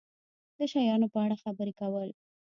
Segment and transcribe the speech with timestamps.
[0.57, 2.09] د شیانو په اړه خبرې کول